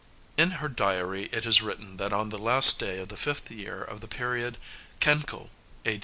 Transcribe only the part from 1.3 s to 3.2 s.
it is written that on the last night of the